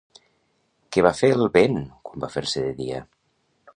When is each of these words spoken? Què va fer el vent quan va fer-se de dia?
Què 0.95 1.03
va 1.07 1.11
fer 1.19 1.29
el 1.35 1.45
vent 1.57 1.77
quan 2.09 2.25
va 2.25 2.31
fer-se 2.37 2.65
de 2.69 2.73
dia? 2.81 3.07